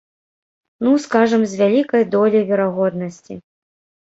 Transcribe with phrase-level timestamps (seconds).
[0.87, 3.33] Ну, скажам, з вялікай доляй верагоднасці.